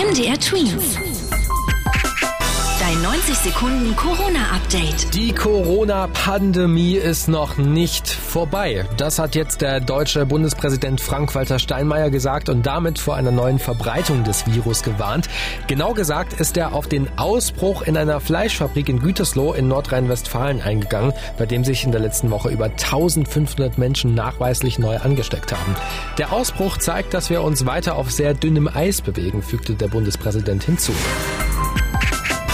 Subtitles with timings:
[0.00, 1.09] MDR Twins.
[3.10, 5.14] Dein 90 Sekunden Corona-Update.
[5.14, 8.86] Die Corona-Pandemie ist noch nicht vorbei.
[8.98, 14.22] Das hat jetzt der deutsche Bundespräsident Frank-Walter Steinmeier gesagt und damit vor einer neuen Verbreitung
[14.22, 15.28] des Virus gewarnt.
[15.66, 21.12] Genau gesagt ist er auf den Ausbruch in einer Fleischfabrik in Gütersloh in Nordrhein-Westfalen eingegangen,
[21.36, 25.74] bei dem sich in der letzten Woche über 1500 Menschen nachweislich neu angesteckt haben.
[26.16, 30.62] Der Ausbruch zeigt, dass wir uns weiter auf sehr dünnem Eis bewegen, fügte der Bundespräsident
[30.62, 30.92] hinzu.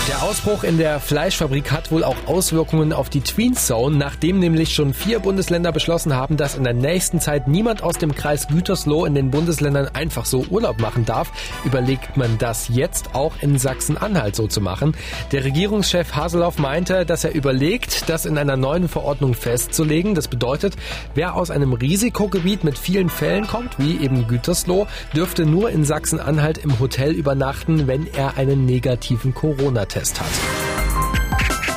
[0.08, 4.72] Der Ausbruch in der Fleischfabrik hat wohl auch Auswirkungen auf die Tween Zone, nachdem nämlich
[4.72, 9.04] schon vier Bundesländer beschlossen haben, dass in der nächsten Zeit niemand aus dem Kreis Gütersloh
[9.04, 11.32] in den Bundesländern einfach so Urlaub machen darf,
[11.64, 14.94] überlegt man das jetzt auch in Sachsen-Anhalt so zu machen.
[15.32, 20.14] Der Regierungschef Haseloff meinte, dass er überlegt, das in einer neuen Verordnung festzulegen.
[20.14, 20.76] Das bedeutet,
[21.16, 24.86] wer aus einem Risikogebiet mit vielen Fällen kommt, wie eben Gütersloh,
[25.16, 30.26] dürfte nur in Sachsen-Anhalt im Hotel übernachten, wenn er einen negativen Corona-Test Corona-Test hat.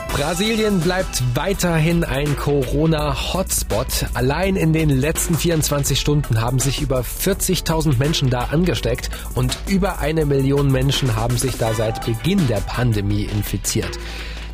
[0.09, 4.07] Brasilien bleibt weiterhin ein Corona-Hotspot.
[4.13, 9.99] Allein in den letzten 24 Stunden haben sich über 40.000 Menschen da angesteckt und über
[9.99, 13.97] eine Million Menschen haben sich da seit Beginn der Pandemie infiziert.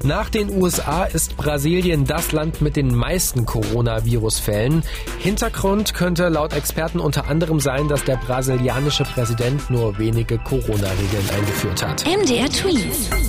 [0.03, 4.83] Nach den USA ist Brasilien das Land mit den meisten Coronavirus-Fällen.
[5.17, 11.83] Hintergrund könnte laut Experten unter anderem sein, dass der brasilianische Präsident nur wenige Corona-Regeln eingeführt
[11.83, 12.05] hat.
[12.05, 13.24] MDR Tweet.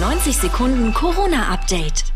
[0.00, 2.07] Dein 90 Sekunden Corona-Update.